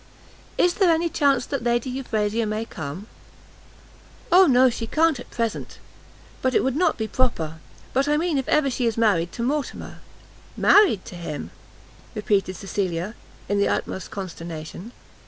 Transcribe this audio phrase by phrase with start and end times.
[0.57, 3.05] "Is there any chance that Lady Euphrasia may come?"
[4.31, 5.77] "O no, she can't at present,
[6.41, 7.59] because it would not be proper;
[7.93, 9.99] but I mean if ever she is married to Mortimer."
[10.57, 11.51] "Married to him!"
[12.15, 13.13] repeated Cecilia,
[13.47, 14.91] in the utmost consternation.